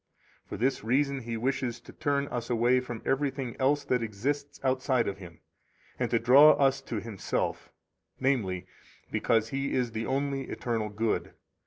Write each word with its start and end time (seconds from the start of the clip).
For 0.47 0.57
this 0.57 0.83
reason 0.83 1.19
He 1.19 1.37
wishes 1.37 1.79
to 1.81 1.93
turn 1.93 2.27
us 2.29 2.49
away 2.49 2.79
from 2.79 3.03
everything 3.05 3.55
else 3.59 3.83
that 3.83 4.01
exists 4.01 4.59
outside 4.63 5.07
of 5.07 5.19
Him, 5.19 5.41
and 5.99 6.09
to 6.09 6.17
draw 6.17 6.53
us 6.53 6.81
to 6.89 6.99
Himself, 6.99 7.69
namely, 8.19 8.65
because 9.11 9.49
He 9.49 9.75
is 9.75 9.91
the 9.91 10.07
only 10.07 10.49
eternal 10.49 10.89
good. 10.89 11.35